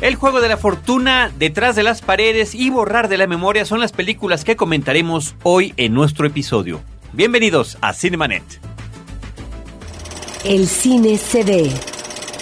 [0.00, 3.80] El juego de la fortuna, detrás de las paredes y borrar de la memoria son
[3.80, 6.82] las películas que comentaremos hoy en nuestro episodio.
[7.14, 8.42] Bienvenidos a Cinemanet.
[10.44, 11.72] El cine se ve,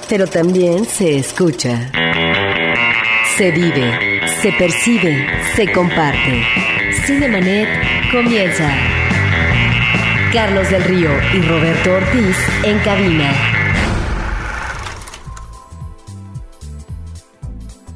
[0.08, 1.92] pero también se escucha.
[3.36, 5.24] Se vive, se percibe,
[5.54, 6.42] se comparte.
[7.06, 7.68] Cinemanet
[8.10, 8.68] comienza.
[10.32, 13.53] Carlos del Río y Roberto Ortiz en cabina.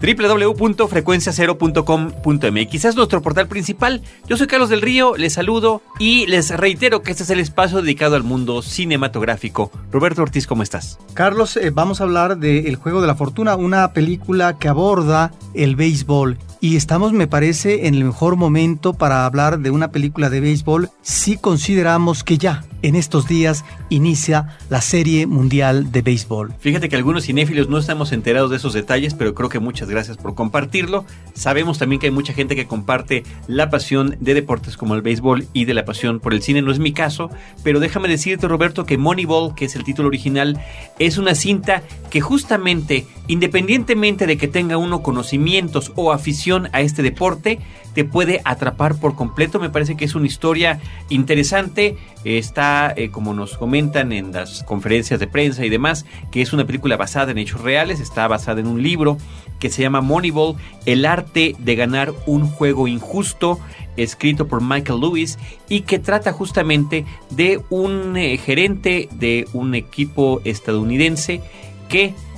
[0.01, 4.03] www.frecuenciacero.com.mx es nuestro portal principal.
[4.29, 7.83] Yo soy Carlos del Río, les saludo y les reitero que este es el espacio
[7.83, 9.71] dedicado al mundo cinematográfico.
[9.91, 10.99] Roberto Ortiz, ¿cómo estás?
[11.15, 15.33] Carlos, eh, vamos a hablar de El Juego de la Fortuna, una película que aborda
[15.55, 16.39] el béisbol.
[16.61, 20.91] Y estamos, me parece, en el mejor momento para hablar de una película de béisbol
[21.03, 26.53] si consideramos que ya en estos días inicia la Serie Mundial de Béisbol.
[26.59, 30.17] Fíjate que algunos cinéfilos no estamos enterados de esos detalles, pero creo que muchas gracias
[30.17, 31.05] por compartirlo.
[31.33, 35.47] Sabemos también que hay mucha gente que comparte la pasión de deportes como el béisbol
[35.53, 36.63] y de la pasión por el cine.
[36.63, 37.31] No es mi caso,
[37.63, 40.61] pero déjame decirte, Roberto, que Moneyball, que es el título original,
[40.99, 47.03] es una cinta que justamente, independientemente de que tenga uno conocimientos o afición a este
[47.03, 47.59] deporte,
[47.95, 49.61] te puede atrapar por completo.
[49.61, 51.97] Me parece que es una historia interesante.
[52.25, 56.67] Está, eh, como nos comentan en las conferencias de prensa y demás, que es una
[56.67, 58.01] película basada en hechos reales.
[58.01, 59.19] Está basada en un libro
[59.59, 63.59] que se llama Moneyball, El arte de ganar un juego injusto,
[63.97, 65.39] escrito por Michael Lewis
[65.69, 71.43] y que trata justamente de un eh, gerente de un equipo estadounidense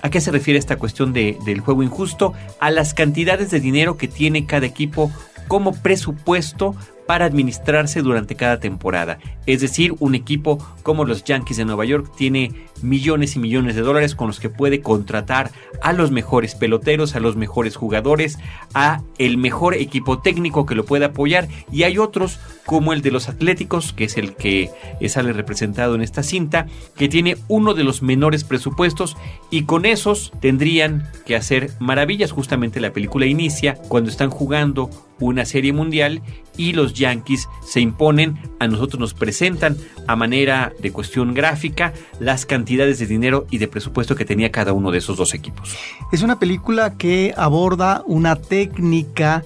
[0.02, 2.34] ¿A qué se refiere esta cuestión de, del juego injusto?
[2.60, 5.10] A las cantidades de dinero que tiene cada equipo
[5.48, 6.76] como presupuesto
[7.10, 9.18] para administrarse durante cada temporada.
[9.44, 13.82] Es decir, un equipo como los Yankees de Nueva York tiene millones y millones de
[13.82, 15.50] dólares con los que puede contratar
[15.82, 18.38] a los mejores peloteros, a los mejores jugadores,
[18.74, 23.10] a el mejor equipo técnico que lo pueda apoyar y hay otros como el de
[23.10, 24.70] los Atléticos, que es el que
[25.08, 26.66] sale representado en esta cinta,
[26.96, 29.16] que tiene uno de los menores presupuestos
[29.50, 32.30] y con esos tendrían que hacer maravillas.
[32.30, 36.22] Justamente la película inicia cuando están jugando una serie mundial
[36.56, 42.46] y los Yankees se imponen, a nosotros nos presentan a manera de cuestión gráfica las
[42.46, 45.76] cantidades de dinero y de presupuesto que tenía cada uno de esos dos equipos.
[46.12, 49.44] Es una película que aborda una técnica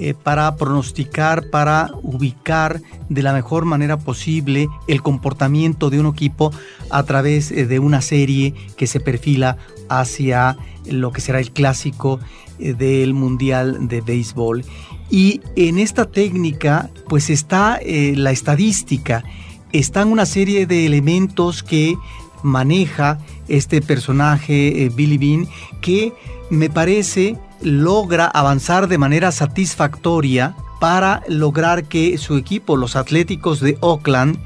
[0.00, 6.52] eh, para pronosticar, para ubicar de la mejor manera posible el comportamiento de un equipo
[6.90, 9.56] a través eh, de una serie que se perfila
[9.88, 12.20] hacia lo que será el clásico
[12.60, 14.64] eh, del Mundial de Béisbol.
[15.10, 19.24] Y en esta técnica pues está la estadística,
[19.72, 21.96] están una serie de elementos que
[22.42, 23.18] maneja
[23.48, 25.48] este personaje Billy Bean
[25.80, 26.12] que
[26.50, 33.76] me parece logra avanzar de manera satisfactoria para lograr que su equipo, los Atléticos de
[33.80, 34.38] Oakland,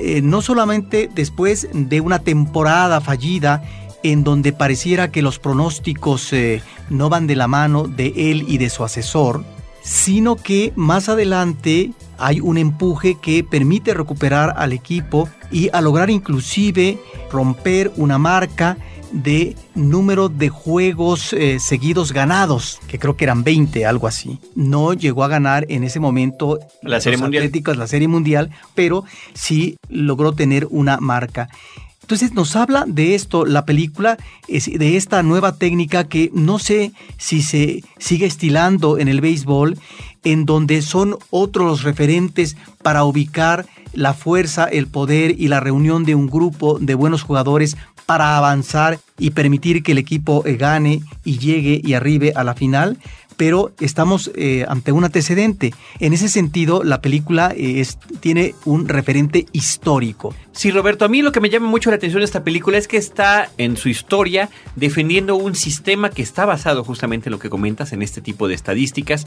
[0.00, 3.62] eh, no solamente después de una temporada fallida
[4.02, 8.58] en donde pareciera que los pronósticos eh, no van de la mano de él y
[8.58, 9.44] de su asesor,
[9.82, 16.10] sino que más adelante hay un empuje que permite recuperar al equipo y a lograr
[16.10, 16.98] inclusive
[17.30, 18.76] romper una marca
[19.12, 24.38] de número de juegos eh, seguidos ganados, que creo que eran 20, algo así.
[24.54, 27.50] No llegó a ganar en ese momento la Serie Mundial.
[27.76, 29.04] la Serie Mundial, pero
[29.34, 31.48] sí logró tener una marca.
[32.12, 37.40] Entonces nos habla de esto la película, de esta nueva técnica que no sé si
[37.40, 39.78] se sigue estilando en el béisbol,
[40.22, 43.64] en donde son otros los referentes para ubicar
[43.94, 49.00] la fuerza, el poder y la reunión de un grupo de buenos jugadores para avanzar
[49.18, 52.98] y permitir que el equipo eh, gane y llegue y arribe a la final,
[53.36, 55.72] pero estamos eh, ante un antecedente.
[56.00, 57.84] En ese sentido, la película eh,
[58.20, 60.34] tiene un referente histórico.
[60.52, 62.88] Sí, Roberto, a mí lo que me llama mucho la atención de esta película es
[62.88, 67.50] que está en su historia defendiendo un sistema que está basado justamente en lo que
[67.50, 69.26] comentas, en este tipo de estadísticas,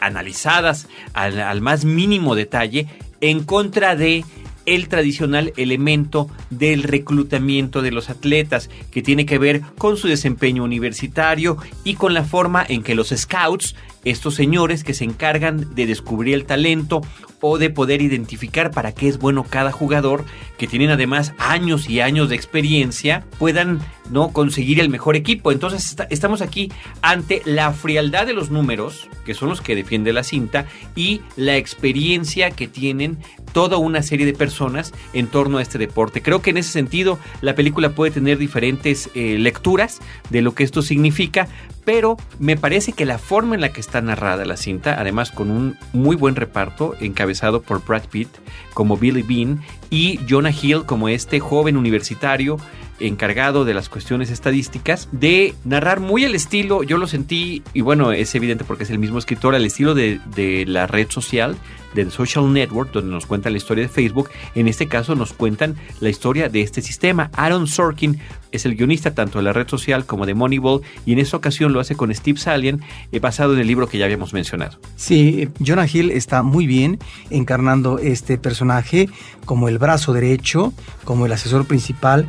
[0.00, 2.88] analizadas al más mínimo detalle,
[3.20, 4.24] en contra de
[4.66, 10.64] el tradicional elemento del reclutamiento de los atletas, que tiene que ver con su desempeño
[10.64, 13.74] universitario y con la forma en que los scouts
[14.04, 17.00] estos señores que se encargan de descubrir el talento
[17.46, 20.24] o de poder identificar para qué es bueno cada jugador,
[20.56, 23.80] que tienen además años y años de experiencia, puedan
[24.10, 25.52] no conseguir el mejor equipo.
[25.52, 30.24] Entonces estamos aquí ante la frialdad de los números, que son los que defiende la
[30.24, 30.64] cinta,
[30.96, 33.18] y la experiencia que tienen
[33.52, 36.22] toda una serie de personas en torno a este deporte.
[36.22, 40.00] Creo que en ese sentido la película puede tener diferentes eh, lecturas
[40.30, 41.46] de lo que esto significa,
[41.84, 45.50] pero me parece que la forma en la que está narrada la cinta, además con
[45.50, 48.28] un muy buen reparto encabezado por Brad Pitt
[48.72, 49.60] como Billy Bean
[49.90, 52.56] y Jonah Hill como este joven universitario
[53.00, 58.12] encargado de las cuestiones estadísticas, de narrar muy al estilo, yo lo sentí, y bueno,
[58.12, 61.56] es evidente porque es el mismo escritor, al estilo de, la red social,
[61.94, 64.28] de The Social Network, donde nos cuentan la historia de Facebook.
[64.54, 67.30] En este caso nos cuentan la historia de este sistema.
[67.34, 68.20] Aaron Sorkin
[68.50, 71.72] es el guionista tanto de la red social como de Moneyball y en esta ocasión
[71.72, 72.82] lo hace con Steve Salien,
[73.12, 74.78] eh, basado en el libro que ya habíamos mencionado.
[74.96, 76.98] Sí, Jonah Hill está muy bien
[77.30, 79.08] encarnando este personaje
[79.44, 80.72] como el brazo derecho,
[81.04, 82.26] como el asesor principal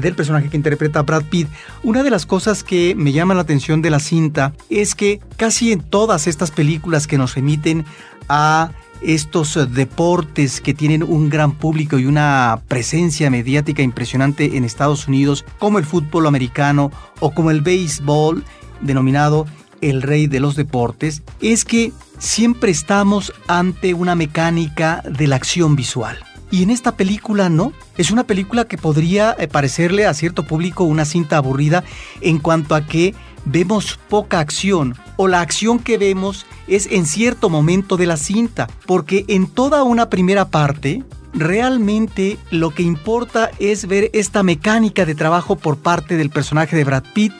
[0.00, 1.48] del personaje que interpreta Brad Pitt.
[1.82, 5.72] Una de las cosas que me llama la atención de la cinta es que casi
[5.72, 7.84] en todas estas películas que nos remiten
[8.28, 8.70] a
[9.02, 15.08] estos eh, deportes que tienen un gran público y una presencia mediática impresionante en Estados
[15.08, 16.90] Unidos, como el fútbol americano
[17.20, 18.44] o como el béisbol,
[18.80, 19.46] denominado
[19.80, 25.74] el rey de los deportes, es que siempre estamos ante una mecánica de la acción
[25.76, 26.18] visual.
[26.52, 27.72] Y en esta película no.
[27.96, 31.82] Es una película que podría eh, parecerle a cierto público una cinta aburrida
[32.20, 33.14] en cuanto a que
[33.46, 38.68] vemos poca acción o la acción que vemos es en cierto momento de la cinta,
[38.86, 41.02] porque en toda una primera parte
[41.32, 46.84] realmente lo que importa es ver esta mecánica de trabajo por parte del personaje de
[46.84, 47.32] Brad Pitt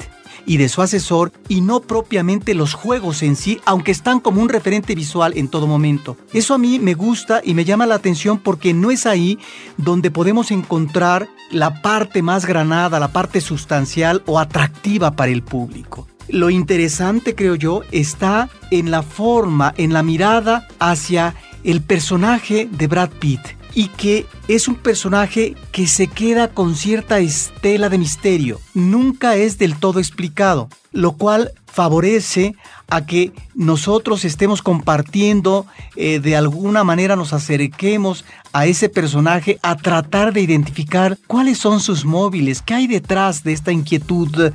[0.46, 4.48] y de su asesor y no propiamente los juegos en sí, aunque están como un
[4.48, 6.16] referente visual en todo momento.
[6.32, 9.38] Eso a mí me gusta y me llama la atención porque no es ahí
[9.76, 16.06] donde podemos encontrar la parte más granada, la parte sustancial o atractiva para el público.
[16.28, 21.34] Lo interesante, creo yo, está en la forma, en la mirada hacia
[21.64, 23.40] el personaje de Brad Pitt
[23.74, 28.60] y que es un personaje que se queda con cierta estela de misterio.
[28.74, 32.54] Nunca es del todo explicado, lo cual favorece
[32.88, 35.66] a que nosotros estemos compartiendo,
[35.96, 41.80] eh, de alguna manera nos acerquemos a ese personaje a tratar de identificar cuáles son
[41.80, 44.52] sus móviles, qué hay detrás de esta inquietud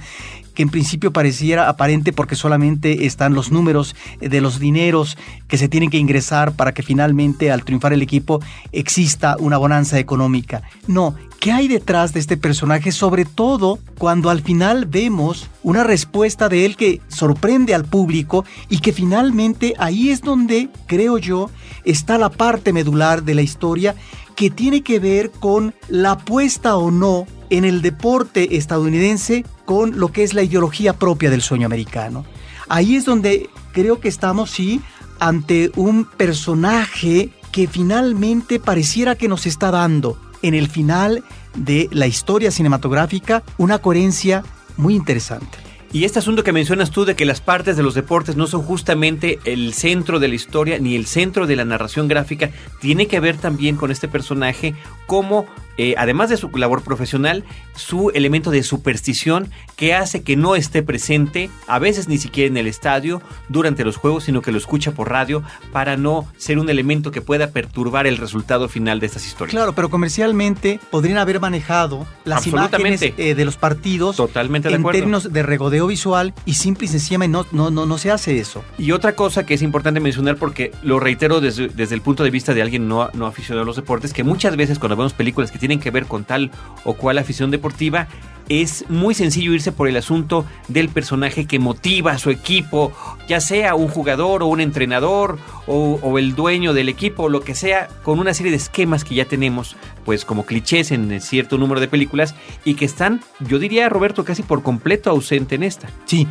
[0.58, 5.16] que en principio pareciera aparente porque solamente están los números de los dineros
[5.48, 10.00] que se tienen que ingresar para que finalmente al triunfar el equipo exista una bonanza
[10.00, 10.64] económica.
[10.88, 12.92] No, ¿qué hay detrás de este personaje?
[12.92, 18.80] Sobre todo cuando al final vemos una respuesta de él que sorprende al público y
[18.80, 21.50] que finalmente ahí es donde, creo yo,
[21.86, 23.96] está la parte medular de la historia
[24.36, 30.12] que tiene que ver con la apuesta o no en el deporte estadounidense con lo
[30.12, 32.26] que es la ideología propia del sueño americano.
[32.70, 34.82] Ahí es donde creo que estamos, sí,
[35.20, 41.24] ante un personaje que finalmente pareciera que nos está dando en el final
[41.56, 44.44] de la historia cinematográfica una coherencia
[44.78, 45.58] muy interesante.
[45.94, 48.62] Y este asunto que mencionas tú de que las partes de los deportes no son
[48.62, 52.52] justamente el centro de la historia ni el centro de la narración gráfica,
[52.82, 54.76] tiene que ver también con este personaje
[55.06, 55.46] como
[55.78, 57.44] eh, además de su labor profesional,
[57.76, 62.58] su elemento de superstición que hace que no esté presente, a veces ni siquiera en
[62.58, 66.70] el estadio, durante los juegos, sino que lo escucha por radio para no ser un
[66.70, 69.54] elemento que pueda perturbar el resultado final de estas historias.
[69.54, 75.32] Claro, pero comercialmente podrían haber manejado las imágenes eh, de los partidos Totalmente en términos
[75.32, 78.64] de regodeo visual y simple y sencillamente no, no, no, no se hace eso.
[78.78, 82.32] Y otra cosa que es importante mencionar, porque lo reitero desde, desde el punto de
[82.32, 85.52] vista de alguien no, no aficionado a los deportes, que muchas veces cuando vemos películas
[85.52, 86.50] que tienen tienen que ver con tal
[86.86, 88.08] o cual afición deportiva,
[88.48, 92.94] es muy sencillo irse por el asunto del personaje que motiva a su equipo,
[93.28, 97.54] ya sea un jugador o un entrenador o, el dueño del equipo, o lo que
[97.54, 101.82] sea, con una serie de esquemas que ya tenemos, pues como clichés en cierto número
[101.82, 102.34] de películas
[102.64, 105.90] y que están, yo diría, Roberto, casi por completo ausente en esta.
[106.06, 106.26] Sí,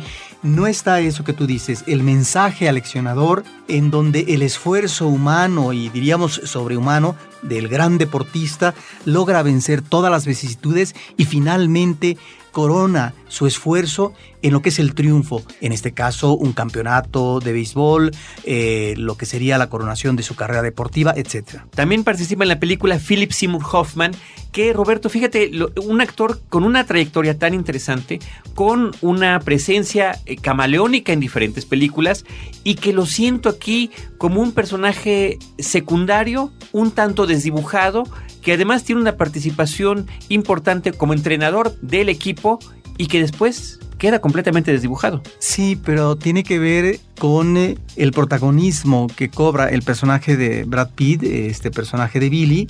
[0.47, 5.89] no está eso que tú dices, el mensaje aleccionador en donde el esfuerzo humano y
[5.89, 8.73] diríamos sobrehumano del gran deportista
[9.05, 12.17] logra vencer todas las vicisitudes y finalmente
[12.57, 17.53] corona su esfuerzo en lo que es el triunfo, en este caso un campeonato de
[17.53, 18.09] béisbol,
[18.45, 21.61] eh, lo que sería la coronación de su carrera deportiva, etc.
[21.75, 24.11] También participa en la película Philip Seymour Hoffman,
[24.51, 25.51] que Roberto, fíjate,
[25.83, 28.17] un actor con una trayectoria tan interesante,
[28.55, 32.25] con una presencia eh, camaleónica en diferentes películas
[32.63, 38.05] y que lo siento aquí como un personaje secundario, un tanto desdibujado,
[38.47, 42.59] que además tiene una participación importante como entrenador del equipo
[42.97, 45.21] y que después queda completamente desdibujado.
[45.37, 50.91] Sí, pero tiene que ver con eh, el protagonismo que cobra el personaje de Brad
[50.95, 52.67] Pitt, este personaje de Billy,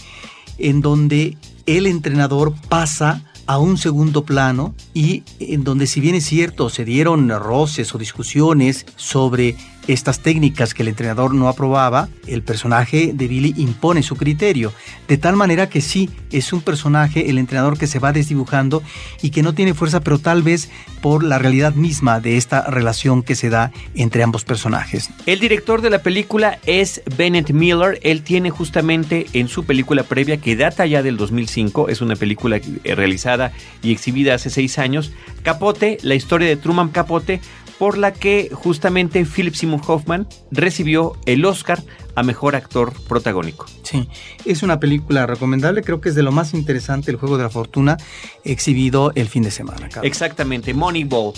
[0.58, 6.26] en donde el entrenador pasa a un segundo plano y en donde si bien es
[6.26, 9.56] cierto se dieron roces o discusiones sobre
[9.88, 14.74] estas técnicas que el entrenador no aprobaba, el personaje de Billy impone su criterio,
[15.08, 18.84] de tal manera que sí, es un personaje, el entrenador que se va desdibujando
[19.22, 20.70] y que no tiene fuerza, pero tal vez
[21.02, 25.10] por la realidad misma de esta relación que se da entre ambos personajes.
[25.26, 30.38] El director de la película es Bennett Miller, él tiene justamente en su película previa
[30.38, 33.37] que data ya del 2005, es una película realizada
[33.82, 35.12] y exhibida hace seis años,
[35.44, 37.42] Capote, la historia de Truman Capote,
[37.78, 41.84] por la que justamente Philip Seymour Hoffman recibió el Oscar
[42.16, 43.68] a Mejor Actor Protagónico.
[43.84, 44.10] Sí,
[44.46, 47.50] es una película recomendable, creo que es de lo más interesante el Juego de la
[47.50, 47.98] Fortuna
[48.44, 49.90] exhibido el fin de semana.
[50.02, 51.34] Exactamente, Moneyball.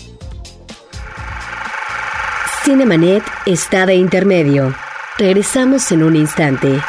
[2.64, 4.74] Cinemanet está de intermedio.
[5.18, 6.80] Regresamos en un instante.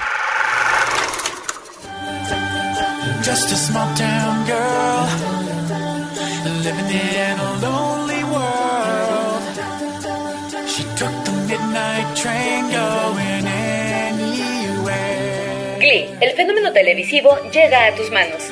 [16.21, 18.43] El fenómeno televisivo llega a tus manos.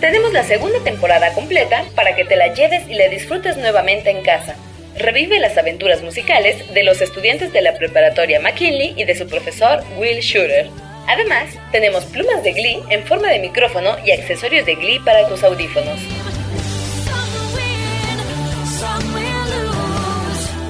[0.00, 4.22] Tenemos la segunda temporada completa para que te la lleves y la disfrutes nuevamente en
[4.22, 4.54] casa.
[4.98, 9.82] Revive las aventuras musicales de los estudiantes de la preparatoria McKinley y de su profesor
[9.98, 10.68] Will Shooter.
[11.06, 15.42] Además, tenemos plumas de Glee en forma de micrófono y accesorios de Glee para tus
[15.44, 16.00] audífonos.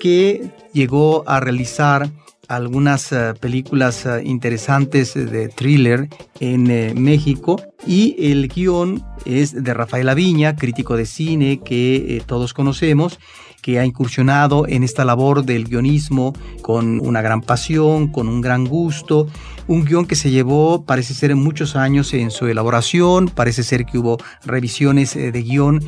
[0.01, 2.11] que llegó a realizar
[2.49, 6.09] algunas eh, películas eh, interesantes de thriller
[6.41, 12.53] en eh, México y el guion es de Rafael Aviña, crítico de cine que todos
[12.53, 13.21] conocemos
[13.61, 18.65] que ha incursionado en esta labor del guionismo con una gran pasión, con un gran
[18.65, 19.27] gusto.
[19.67, 23.99] Un guion que se llevó, parece ser, muchos años en su elaboración, parece ser que
[23.99, 25.85] hubo revisiones eh, de guion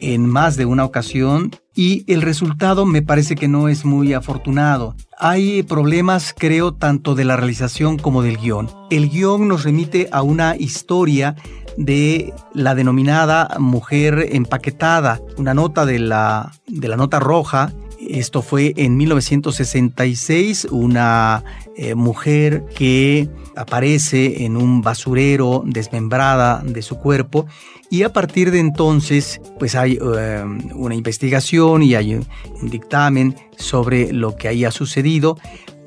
[0.00, 4.94] en más de una ocasión y el resultado me parece que no es muy afortunado.
[5.18, 8.68] Hay problemas, creo, tanto de la realización como del guion.
[8.90, 11.34] El guion nos remite a una historia
[11.76, 17.72] de la denominada mujer empaquetada, una nota de la, de la nota roja.
[18.00, 21.42] Esto fue en 1966, una
[21.76, 27.46] eh, mujer que aparece en un basurero desmembrada de su cuerpo
[27.90, 32.26] y a partir de entonces pues hay eh, una investigación y hay un
[32.70, 35.38] dictamen sobre lo que ahí ha sucedido.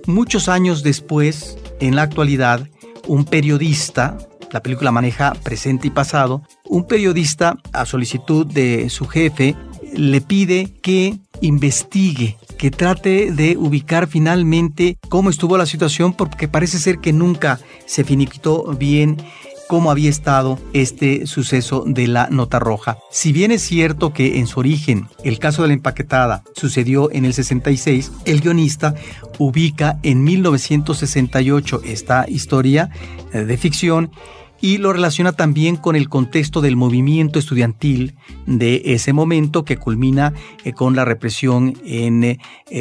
[0.06, 2.68] Muchos años después, en la actualidad,
[3.08, 4.18] un periodista
[4.52, 9.56] la película maneja presente y pasado, un periodista a solicitud de su jefe
[9.94, 16.80] le pide que investigue, que trate de ubicar finalmente cómo estuvo la situación porque parece
[16.80, 19.18] ser que nunca se finiquitó bien
[19.68, 22.98] cómo había estado este suceso de la nota roja.
[23.12, 27.26] Si bien es cierto que en su origen el caso de la empaquetada sucedió en
[27.26, 28.96] el 66, el guionista
[29.38, 32.90] ubica en 1968 esta historia
[33.34, 34.12] eh, de ficción
[34.60, 40.34] y lo relaciona también con el contexto del movimiento estudiantil de ese momento que culmina
[40.64, 42.38] eh, con la represión en eh,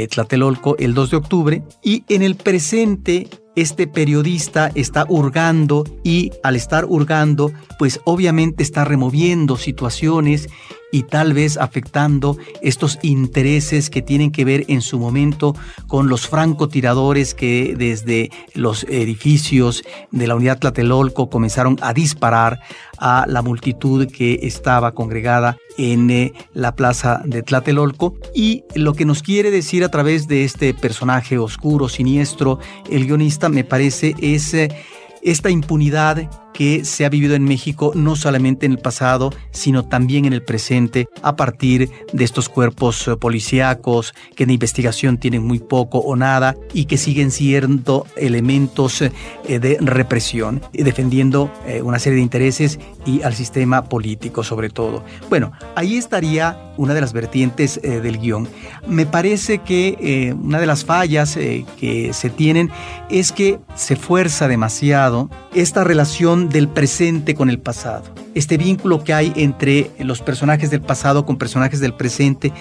[0.09, 6.57] Tlatelolco el 2 de octubre y en el presente este periodista está hurgando y al
[6.57, 10.49] estar hurgando, pues obviamente está removiendo situaciones
[10.93, 15.55] y tal vez afectando estos intereses que tienen que ver en su momento
[15.87, 22.61] con los francotiradores que desde los edificios de la unidad Tlatelolco comenzaron a disparar
[22.99, 28.15] a la multitud que estaba congregada en eh, la plaza de Tlatelolco.
[28.35, 32.59] Y lo que nos quiere decir a través de este personaje oscuro, siniestro,
[32.91, 34.69] el guionista me parece es eh,
[35.23, 40.25] esta impunidad que se ha vivido en México no solamente en el pasado, sino también
[40.25, 45.59] en el presente a partir de estos cuerpos eh, policíacos que de investigación tienen muy
[45.59, 49.13] poco o nada y que siguen siendo elementos eh,
[49.45, 55.05] de represión, defendiendo eh, una serie de intereses y al sistema político sobre todo.
[55.29, 58.49] Bueno, ahí estaría una de las vertientes del guion.
[58.87, 62.71] Me parece que una de las fallas que se tienen
[63.09, 68.05] es que se fuerza demasiado esta relación del presente con el pasado.
[68.35, 72.53] Este vínculo que hay entre los personajes del pasado con personajes del presente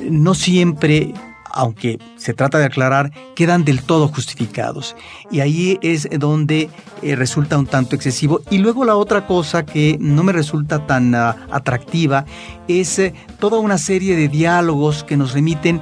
[0.00, 1.14] no siempre
[1.50, 4.94] aunque se trata de aclarar, quedan del todo justificados.
[5.30, 6.70] Y ahí es donde
[7.02, 8.42] eh, resulta un tanto excesivo.
[8.50, 12.26] Y luego la otra cosa que no me resulta tan ah, atractiva
[12.68, 15.80] es eh, toda una serie de diálogos que nos remiten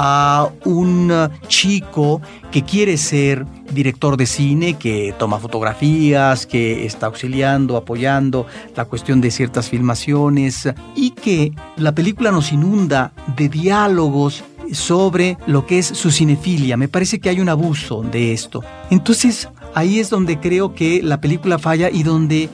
[0.00, 1.12] a un
[1.48, 8.84] chico que quiere ser director de cine, que toma fotografías, que está auxiliando, apoyando la
[8.84, 15.80] cuestión de ciertas filmaciones y que la película nos inunda de diálogos sobre lo que
[15.80, 16.76] es su cinefilia.
[16.76, 18.62] Me parece que hay un abuso de esto.
[18.90, 22.48] Entonces, ahí es donde creo que la película falla y donde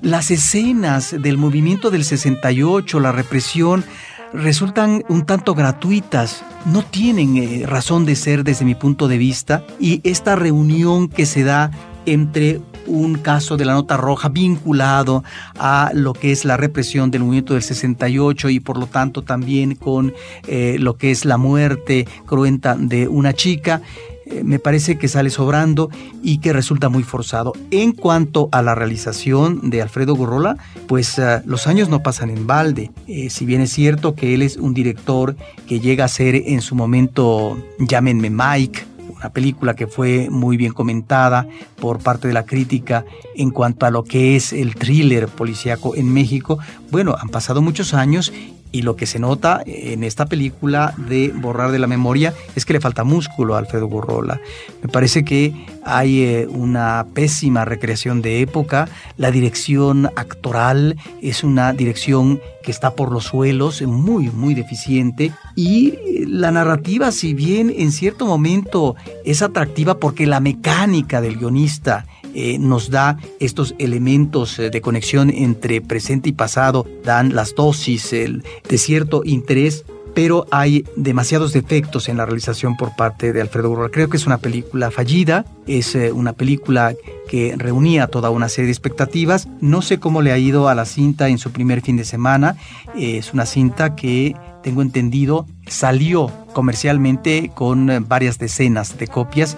[0.00, 3.84] las escenas del movimiento del 68, la represión,
[4.32, 9.64] resultan un tanto gratuitas, no tienen eh, razón de ser desde mi punto de vista
[9.78, 11.70] y esta reunión que se da
[12.06, 15.24] entre un caso de la nota roja vinculado
[15.58, 19.74] a lo que es la represión del movimiento del 68 y por lo tanto también
[19.74, 20.14] con
[20.46, 23.82] eh, lo que es la muerte cruenta de una chica.
[24.26, 25.88] Eh, me parece que sale sobrando
[26.22, 27.52] y que resulta muy forzado.
[27.70, 30.56] En cuanto a la realización de Alfredo Gorrola,
[30.88, 32.90] pues eh, los años no pasan en balde.
[33.06, 35.36] Eh, si bien es cierto que él es un director
[35.68, 38.84] que llega a ser en su momento, llámenme Mike,
[39.16, 41.46] una película que fue muy bien comentada
[41.80, 43.04] por parte de la crítica
[43.36, 46.58] en cuanto a lo que es el thriller policíaco en México.
[46.90, 48.32] Bueno, han pasado muchos años
[48.72, 52.72] y lo que se nota en esta película de Borrar de la Memoria es que
[52.72, 54.40] le falta músculo a Alfredo Borrola.
[54.82, 58.88] Me parece que hay eh, una pésima recreación de época.
[59.16, 65.32] La dirección actoral es una dirección que está por los suelos, muy, muy deficiente.
[65.54, 72.06] Y la narrativa, si bien en cierto momento es atractiva porque la mecánica del guionista
[72.38, 78.10] eh, nos da estos elementos eh, de conexión entre presente y pasado, dan las dosis
[78.10, 83.88] de cierto interés, pero hay demasiados defectos en la realización por parte de Alfredo Burrola.
[83.88, 86.94] Creo que es una película fallida, es eh, una película
[87.26, 89.48] que reunía toda una serie de expectativas.
[89.62, 92.56] No sé cómo le ha ido a la cinta en su primer fin de semana.
[92.94, 99.56] es una cinta que, tengo entendido, salió comercialmente con varias decenas de copias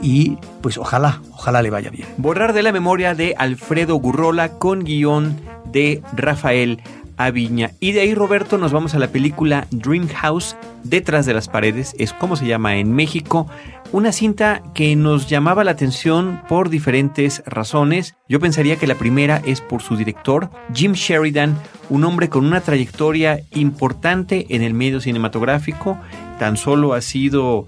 [0.00, 2.08] y pues ojalá, ojalá le vaya bien.
[2.16, 6.80] Borrar de la memoria de Alfredo Gurrola con guion de Rafael
[7.18, 7.72] Aviña.
[7.80, 11.94] Y de ahí, Roberto, nos vamos a la película Dream House, Detrás de las Paredes,
[11.98, 13.48] es como se llama en México.
[13.90, 18.14] Una cinta que nos llamaba la atención por diferentes razones.
[18.28, 21.58] Yo pensaría que la primera es por su director, Jim Sheridan,
[21.90, 25.98] un hombre con una trayectoria importante en el medio cinematográfico.
[26.38, 27.66] Tan solo ha sido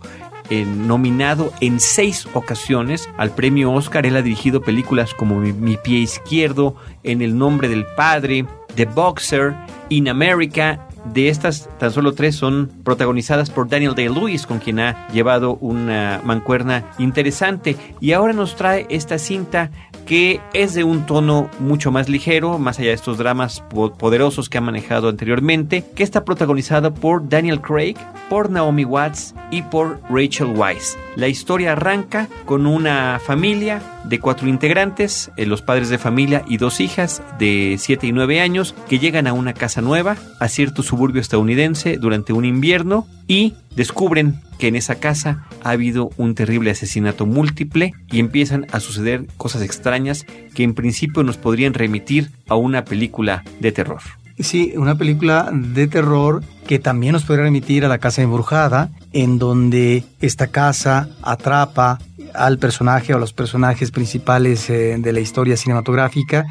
[0.50, 4.06] nominado en seis ocasiones al premio Oscar.
[4.06, 9.54] Él ha dirigido películas como Mi, pie izquierdo, En el nombre del padre, The Boxer,
[9.88, 10.88] In America.
[11.04, 16.20] De estas, tan solo tres son protagonizadas por Daniel Day-Lewis, con quien ha llevado una
[16.24, 17.76] mancuerna interesante.
[18.00, 19.70] Y ahora nos trae esta cinta
[20.06, 24.58] que es de un tono mucho más ligero, más allá de estos dramas poderosos que
[24.58, 27.96] ha manejado anteriormente, que está protagonizada por Daniel Craig,
[28.28, 30.96] por Naomi Watts y por Rachel Weisz.
[31.16, 36.56] La historia arranca con una familia de cuatro integrantes, eh, los padres de familia y
[36.56, 40.82] dos hijas de 7 y 9 años, que llegan a una casa nueva, a cierto
[40.82, 46.70] suburbio estadounidense, durante un invierno y descubren que en esa casa ha habido un terrible
[46.70, 52.56] asesinato múltiple y empiezan a suceder cosas extrañas que en principio nos podrían remitir a
[52.56, 54.00] una película de terror.
[54.38, 59.38] Sí, una película de terror que también nos podría remitir a la casa embrujada, en
[59.38, 61.98] donde esta casa atrapa
[62.34, 66.46] al personaje o a los personajes principales eh, de la historia cinematográfica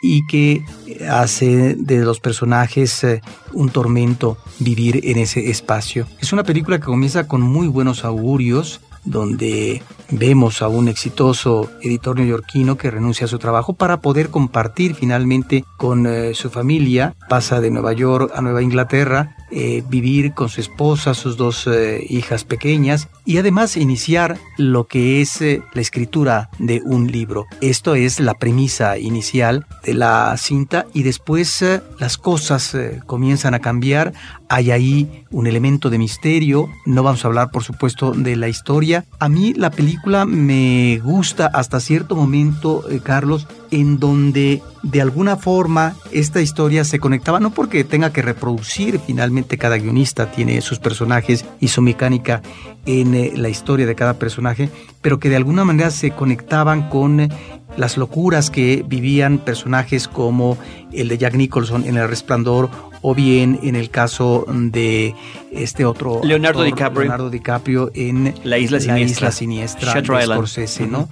[0.00, 0.64] y que
[1.08, 3.20] hace de los personajes eh,
[3.52, 6.06] un tormento vivir en ese espacio.
[6.20, 12.18] Es una película que comienza con muy buenos augurios, donde vemos a un exitoso editor
[12.18, 17.14] neoyorquino que renuncia a su trabajo para poder compartir finalmente con eh, su familia.
[17.28, 21.68] Pasa de Nueva York a Nueva Inglaterra, eh, vivir con su esposa, sus dos
[22.08, 27.46] hijas pequeñas y además iniciar lo que es la escritura de un libro.
[27.60, 31.64] Esto es la premisa inicial de la cinta y después
[32.00, 34.14] las cosas comienzan a cambiar.
[34.48, 36.68] Hay ahí un elemento de misterio.
[36.86, 39.04] No vamos a hablar, por supuesto, de la historia.
[39.20, 45.36] A mí la película me gusta hasta cierto momento, eh, Carlos, en donde de alguna
[45.36, 50.78] forma esta historia se conectaba, no porque tenga que reproducir, finalmente cada guionista tiene sus
[50.78, 52.42] personajes y su mecánica
[52.86, 54.70] en eh, la historia de cada personaje,
[55.02, 57.28] pero que de alguna manera se conectaban con
[57.76, 60.58] las locuras que vivían personajes como
[60.92, 62.70] el de Jack Nicholson en El Resplandor
[63.02, 65.14] o bien en el caso de
[65.52, 69.94] este otro Leonardo DiCaprio, Leonardo DiCaprio en La Isla Siniestra, Isla Siniestra.
[69.94, 71.08] De Scorsese, ¿no?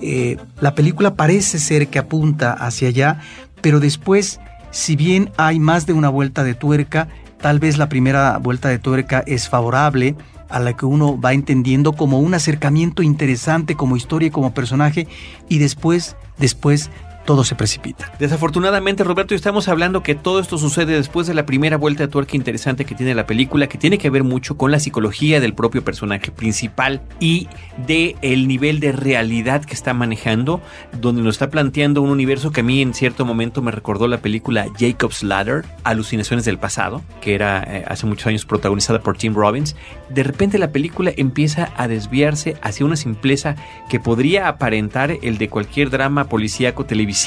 [0.00, 3.20] Eh, la película parece ser que apunta hacia allá,
[3.60, 7.08] pero después, si bien hay más de una vuelta de tuerca,
[7.40, 10.16] tal vez la primera vuelta de tuerca es favorable
[10.48, 15.06] a la que uno va entendiendo como un acercamiento interesante como historia y como personaje
[15.48, 16.90] y después, después
[17.30, 18.10] todo se precipita.
[18.18, 22.34] Desafortunadamente, Roberto, estamos hablando que todo esto sucede después de la primera vuelta de tuerca
[22.34, 25.84] interesante que tiene la película, que tiene que ver mucho con la psicología del propio
[25.84, 27.46] personaje principal y
[27.86, 30.60] de el nivel de realidad que está manejando,
[31.00, 34.18] donde nos está planteando un universo que a mí en cierto momento me recordó la
[34.18, 39.34] película Jacob's Ladder, Alucinaciones del pasado, que era eh, hace muchos años protagonizada por Tim
[39.34, 39.76] Robbins.
[40.08, 43.54] De repente la película empieza a desviarse hacia una simpleza
[43.88, 47.19] que podría aparentar el de cualquier drama policíaco televisivo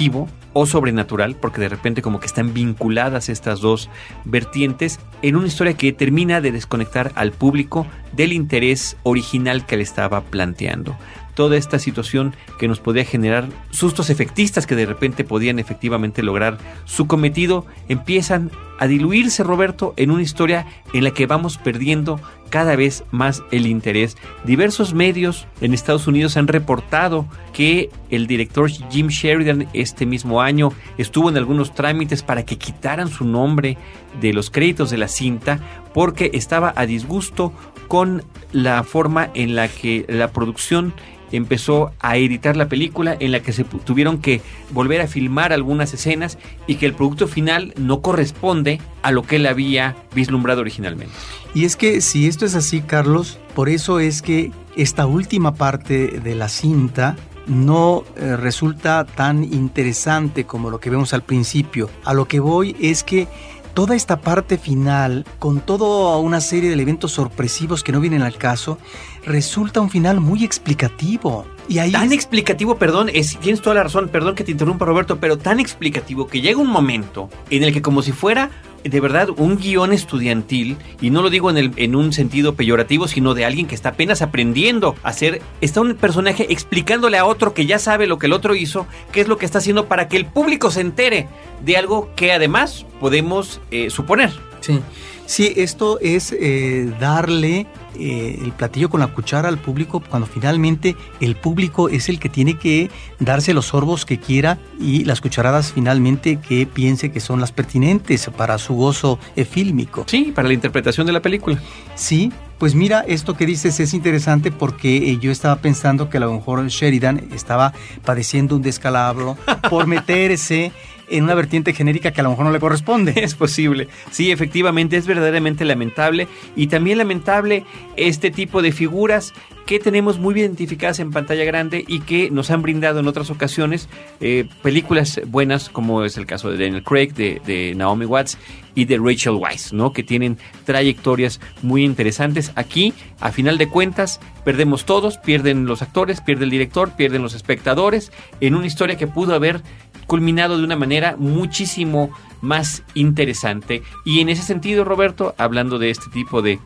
[0.53, 3.89] o sobrenatural, porque de repente como que están vinculadas estas dos
[4.25, 9.83] vertientes en una historia que termina de desconectar al público del interés original que le
[9.83, 10.95] estaba planteando.
[11.35, 16.57] Toda esta situación que nos podía generar sustos efectistas que de repente podían efectivamente lograr
[16.85, 18.51] su cometido, empiezan
[18.83, 22.19] a diluirse, Roberto, en una historia en la que vamos perdiendo
[22.49, 24.17] cada vez más el interés.
[24.43, 30.73] Diversos medios en Estados Unidos han reportado que el director Jim Sheridan este mismo año
[30.97, 33.77] estuvo en algunos trámites para que quitaran su nombre
[34.19, 35.61] de los créditos de la cinta
[35.93, 37.53] porque estaba a disgusto
[37.87, 40.93] con la forma en la que la producción
[41.37, 44.41] empezó a editar la película en la que se tuvieron que
[44.71, 49.37] volver a filmar algunas escenas y que el producto final no corresponde a lo que
[49.37, 51.13] él había vislumbrado originalmente.
[51.53, 56.19] Y es que si esto es así, Carlos, por eso es que esta última parte
[56.19, 57.15] de la cinta
[57.47, 61.89] no eh, resulta tan interesante como lo que vemos al principio.
[62.05, 63.27] A lo que voy es que
[63.73, 68.37] toda esta parte final, con toda una serie de eventos sorpresivos que no vienen al
[68.37, 68.77] caso,
[69.25, 71.45] resulta un final muy explicativo.
[71.67, 75.19] Y ahí tan explicativo, perdón, es, tienes toda la razón, perdón que te interrumpa Roberto,
[75.19, 78.51] pero tan explicativo que llega un momento en el que como si fuera
[78.83, 83.07] de verdad un guion estudiantil, y no lo digo en, el, en un sentido peyorativo,
[83.07, 87.53] sino de alguien que está apenas aprendiendo a hacer, está un personaje explicándole a otro
[87.53, 90.07] que ya sabe lo que el otro hizo, qué es lo que está haciendo para
[90.07, 91.27] que el público se entere
[91.63, 94.31] de algo que además podemos eh, suponer.
[94.61, 94.79] Sí.
[95.25, 97.65] Sí, esto es eh, darle
[97.99, 102.29] eh, el platillo con la cuchara al público cuando finalmente el público es el que
[102.29, 107.39] tiene que darse los sorbos que quiera y las cucharadas finalmente que piense que son
[107.39, 110.05] las pertinentes para su gozo eh, fílmico.
[110.07, 111.61] Sí, para la interpretación de la película.
[111.95, 116.31] Sí, pues mira, esto que dices es interesante porque yo estaba pensando que a lo
[116.31, 117.73] mejor Sheridan estaba
[118.05, 119.37] padeciendo un descalabro
[119.69, 120.71] por meterse
[121.13, 123.13] en una vertiente genérica que a lo mejor no le corresponde.
[123.23, 123.87] Es posible.
[124.11, 126.27] Sí, efectivamente, es verdaderamente lamentable.
[126.55, 127.63] Y también lamentable
[127.95, 129.33] este tipo de figuras
[129.65, 133.29] que tenemos muy bien identificadas en pantalla grande y que nos han brindado en otras
[133.29, 133.87] ocasiones
[134.19, 138.37] eh, películas buenas, como es el caso de Daniel Craig, de, Naomi Watts
[138.75, 139.93] y de Rachel Weisz, ¿no?
[139.93, 142.51] Que tienen trayectorias muy interesantes.
[142.55, 147.33] Aquí, a final de cuentas, perdemos todos, pierden los actores, pierde el director, pierden los
[147.33, 149.61] espectadores, en una historia que pudo haber
[150.07, 152.11] culminado de una manera muchísimo
[152.43, 153.83] más interesante.
[154.05, 156.59] Y en ese sentido, Roberto, hablando de este tipo de,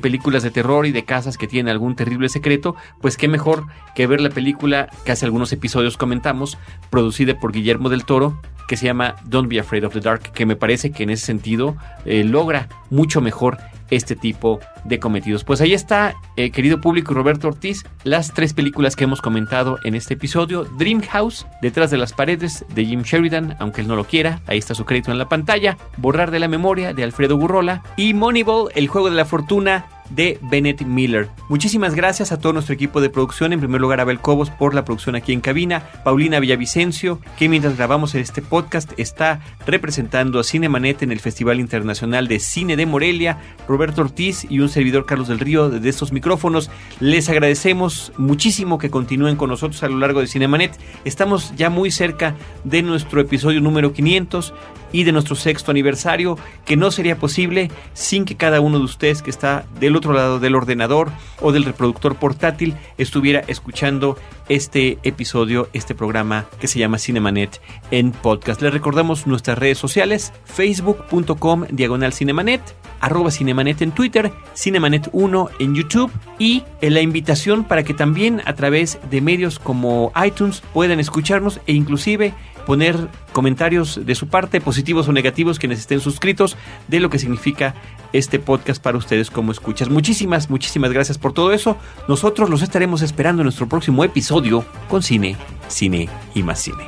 [0.00, 4.06] películas de terror y de casas que tienen algún terrible secreto, pues qué mejor que
[4.06, 6.56] ver la película que hace algunos episodios comentamos,
[6.88, 10.46] producida por Guillermo del Toro, que se llama Don't Be Afraid of the Dark, que
[10.46, 13.58] me parece que en ese sentido eh, logra mucho mejor
[13.90, 15.44] este tipo de cometidos.
[15.44, 19.94] Pues ahí está, eh, querido público Roberto Ortiz, las tres películas que hemos comentado en
[19.94, 20.64] este episodio.
[20.64, 24.58] Dream House, Detrás de las paredes, de Jim Sheridan, aunque él no lo quiera, ahí
[24.58, 25.78] está su crédito en la pantalla.
[25.96, 27.82] Borrar de la memoria, de Alfredo Burrola.
[27.96, 31.28] Y Moneyball, El juego de la fortuna, de Bennett Miller.
[31.48, 34.74] Muchísimas gracias a todo nuestro equipo de producción, en primer lugar a Abel Cobos por
[34.74, 40.44] la producción aquí en cabina, Paulina Villavicencio, que mientras grabamos este podcast está representando a
[40.44, 45.28] Cinemanet en el Festival Internacional de Cine de Morelia, Roberto Ortiz y un servidor Carlos
[45.28, 46.70] del Río de estos micrófonos.
[47.00, 50.78] Les agradecemos muchísimo que continúen con nosotros a lo largo de Cinemanet.
[51.04, 54.54] Estamos ya muy cerca de nuestro episodio número 500
[54.94, 59.22] y de nuestro sexto aniversario, que no sería posible sin que cada uno de ustedes
[59.22, 64.16] que está del otro lado del ordenador o del reproductor portátil estuviera escuchando
[64.48, 68.62] este episodio, este programa que se llama Cinemanet en podcast.
[68.62, 72.60] Les recordamos nuestras redes sociales, facebook.com diagonal cinemanet,
[73.00, 79.00] arroba cinemanet en Twitter, cinemanet1 en YouTube y la invitación para que también a través
[79.10, 82.32] de medios como iTunes puedan escucharnos e inclusive
[82.66, 86.56] poner comentarios de su parte, positivos o negativos, quienes estén suscritos,
[86.88, 87.74] de lo que significa
[88.12, 89.88] este podcast para ustedes como escuchas.
[89.88, 91.76] Muchísimas, muchísimas gracias por todo eso.
[92.08, 95.36] Nosotros los estaremos esperando en nuestro próximo episodio con cine,
[95.68, 96.84] cine y más cine.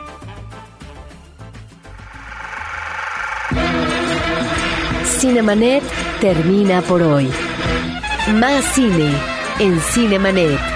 [5.04, 5.82] Cinemanet
[6.20, 7.28] termina por hoy.
[8.34, 9.12] Más cine
[9.58, 10.75] en Cinemanet.